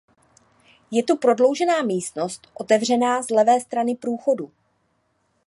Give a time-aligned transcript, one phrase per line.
[0.91, 4.51] Je tu prodloužená místnost otevřená z levé strany průchodu.